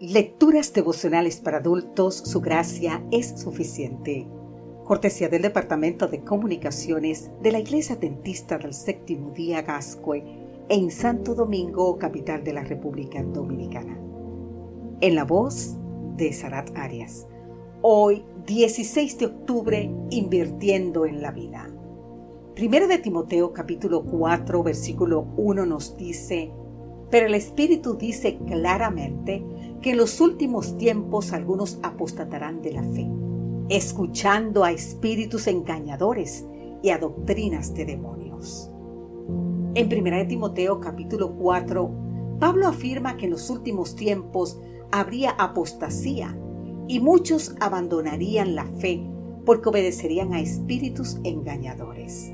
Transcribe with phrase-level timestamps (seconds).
[0.00, 4.26] Lecturas devocionales para adultos, su gracia es suficiente.
[4.84, 10.24] Cortesía del Departamento de Comunicaciones de la Iglesia Dentista del Séptimo Día Gascue
[10.68, 13.96] en Santo Domingo, capital de la República Dominicana.
[15.00, 15.76] En la voz
[16.16, 17.28] de Sarat Arias.
[17.80, 21.70] Hoy, 16 de octubre, invirtiendo en la vida.
[22.56, 26.50] Primero de Timoteo capítulo 4, versículo 1 nos dice,
[27.10, 29.44] pero el Espíritu dice claramente
[29.82, 33.06] que en los últimos tiempos algunos apostatarán de la fe,
[33.68, 36.46] escuchando a espíritus engañadores
[36.82, 38.70] y a doctrinas de demonios.
[39.74, 41.90] En 1 Timoteo capítulo 4,
[42.40, 46.38] Pablo afirma que en los últimos tiempos habría apostasía
[46.86, 49.02] y muchos abandonarían la fe
[49.44, 52.32] porque obedecerían a espíritus engañadores.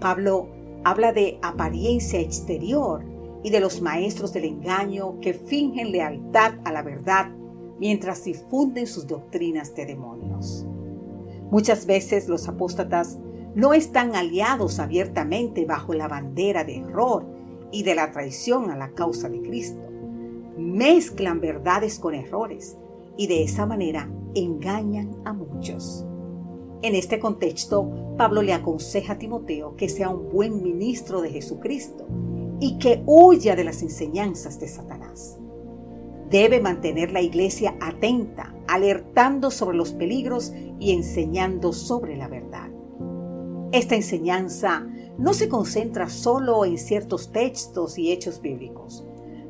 [0.00, 0.48] Pablo
[0.84, 6.82] habla de apariencia exterior y de los maestros del engaño que fingen lealtad a la
[6.82, 7.30] verdad
[7.78, 10.66] mientras difunden sus doctrinas de demonios.
[11.50, 13.18] Muchas veces los apóstatas
[13.54, 17.24] no están aliados abiertamente bajo la bandera de error
[17.70, 19.82] y de la traición a la causa de Cristo.
[20.58, 22.76] Mezclan verdades con errores
[23.16, 26.04] y de esa manera engañan a muchos.
[26.82, 32.06] En este contexto, Pablo le aconseja a Timoteo que sea un buen ministro de Jesucristo
[32.60, 35.38] y que huya de las enseñanzas de Satanás.
[36.30, 42.70] Debe mantener la iglesia atenta, alertando sobre los peligros y enseñando sobre la verdad.
[43.72, 44.86] Esta enseñanza
[45.18, 49.04] no se concentra solo en ciertos textos y hechos bíblicos,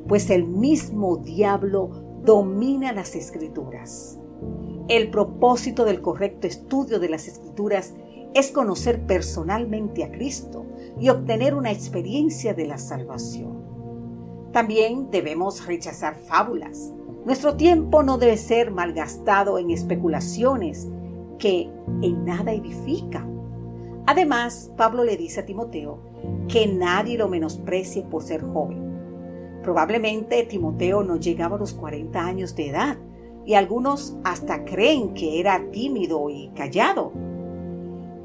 [0.07, 1.89] pues el mismo diablo
[2.23, 4.19] domina las escrituras.
[4.87, 7.93] El propósito del correcto estudio de las escrituras
[8.33, 10.65] es conocer personalmente a Cristo
[10.99, 13.63] y obtener una experiencia de la salvación.
[14.51, 16.93] También debemos rechazar fábulas.
[17.25, 20.87] Nuestro tiempo no debe ser malgastado en especulaciones
[21.37, 21.69] que
[22.01, 23.37] en nada edifican.
[24.05, 25.99] Además, Pablo le dice a Timoteo
[26.47, 28.87] que nadie lo menosprecie por ser joven.
[29.61, 32.97] Probablemente Timoteo no llegaba a los 40 años de edad
[33.45, 37.11] y algunos hasta creen que era tímido y callado.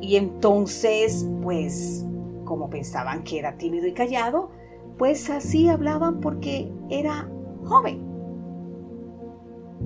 [0.02, 2.04] Y entonces, pues,
[2.44, 4.50] como pensaban que era tímido y callado,
[4.98, 7.30] pues así hablaban porque era
[7.64, 8.02] joven.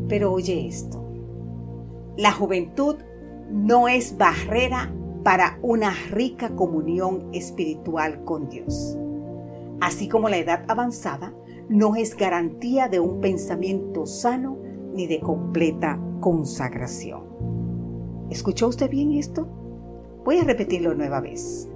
[0.09, 1.05] Pero oye esto,
[2.17, 2.97] la juventud
[3.51, 4.91] no es barrera
[5.23, 8.97] para una rica comunión espiritual con Dios.
[9.81, 11.35] Así como la edad avanzada
[11.69, 14.57] no es garantía de un pensamiento sano
[14.95, 17.25] ni de completa consagración.
[18.31, 19.47] ¿Escuchó usted bien esto?
[20.27, 21.69] Voy a repetirlo nueva vez.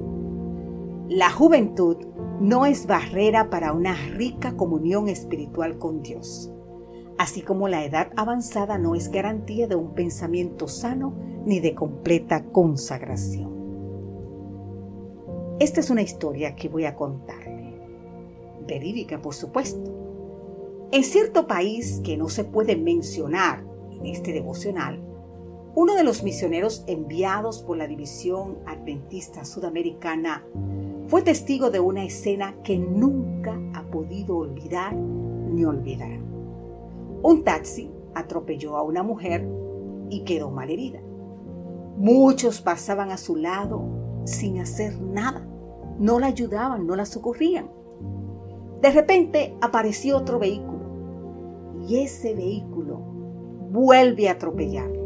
[1.09, 1.99] La juventud
[2.41, 6.51] no es barrera para una rica comunión espiritual con Dios,
[7.17, 11.15] así como la edad avanzada no es garantía de un pensamiento sano
[11.47, 13.55] ni de completa consagración.
[15.61, 17.79] Esta es una historia que voy a contarle,
[18.67, 20.89] verídica por supuesto.
[20.91, 25.10] En cierto país que no se puede mencionar en este devocional,
[25.75, 30.45] uno de los misioneros enviados por la División Adventista Sudamericana
[31.07, 36.19] fue testigo de una escena que nunca ha podido olvidar ni olvidará.
[37.23, 39.47] Un taxi atropelló a una mujer
[40.09, 41.01] y quedó malherida.
[41.97, 43.83] Muchos pasaban a su lado
[44.25, 45.47] sin hacer nada.
[45.99, 47.71] No la ayudaban, no la socorrían.
[48.81, 50.81] De repente apareció otro vehículo
[51.87, 52.99] y ese vehículo
[53.71, 55.00] vuelve a atropellarla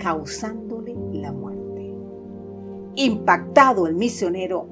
[0.00, 1.94] causándole la muerte.
[2.96, 4.66] Impactado el misionero,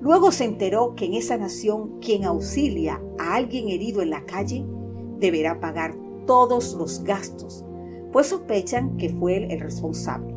[0.00, 4.66] luego se enteró que en esa nación quien auxilia a alguien herido en la calle
[5.18, 5.94] deberá pagar
[6.26, 7.64] todos los gastos,
[8.10, 10.34] pues sospechan que fue él el responsable.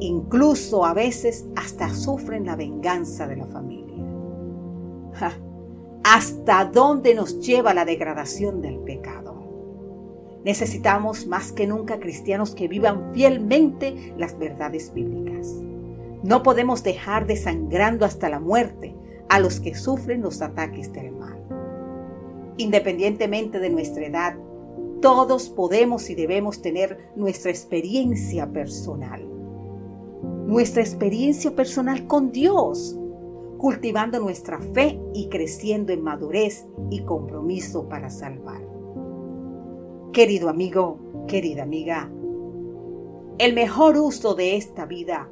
[0.00, 4.04] Incluso a veces hasta sufren la venganza de la familia.
[6.04, 9.37] ¿Hasta dónde nos lleva la degradación del pecado?
[10.44, 15.54] Necesitamos más que nunca cristianos que vivan fielmente las verdades bíblicas.
[16.22, 18.94] No podemos dejar desangrando hasta la muerte
[19.28, 21.38] a los que sufren los ataques del mal.
[22.56, 24.36] Independientemente de nuestra edad,
[25.00, 29.24] todos podemos y debemos tener nuestra experiencia personal.
[30.46, 32.98] Nuestra experiencia personal con Dios,
[33.58, 38.77] cultivando nuestra fe y creciendo en madurez y compromiso para salvar.
[40.12, 42.10] Querido amigo, querida amiga,
[43.38, 45.28] el mejor uso de esta vida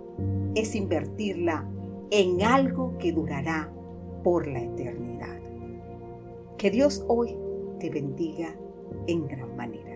[0.55, 1.67] es invertirla
[2.11, 3.73] en algo que durará
[4.23, 5.41] por la eternidad.
[6.59, 7.37] Que Dios hoy
[7.81, 8.55] te bendiga
[9.07, 9.96] en gran manera.